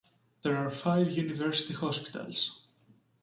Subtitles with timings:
[0.41, 2.63] There are five university hospitals.